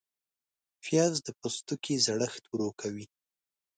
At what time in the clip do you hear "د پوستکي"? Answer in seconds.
1.25-1.95